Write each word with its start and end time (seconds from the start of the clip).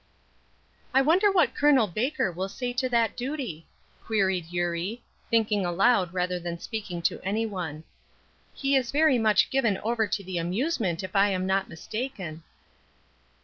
"I 0.95 1.03
wonder 1.03 1.31
what 1.31 1.53
Col. 1.53 1.85
Baker 1.85 2.31
will 2.31 2.49
say 2.49 2.73
to 2.73 2.89
that 2.89 3.15
duty?" 3.15 3.67
queried 4.03 4.47
Eurie, 4.51 5.03
thinking 5.29 5.63
aloud 5.63 6.11
rather 6.11 6.39
than 6.39 6.57
speaking 6.57 7.03
to 7.03 7.21
any 7.21 7.45
one. 7.45 7.83
"He 8.51 8.75
is 8.75 8.89
very 8.89 9.19
much 9.19 9.51
given 9.51 9.77
over 9.83 10.07
to 10.07 10.23
the 10.23 10.39
amusement, 10.39 11.03
if 11.03 11.15
I 11.15 11.29
am 11.29 11.45
not 11.45 11.69
mistaken." 11.69 12.41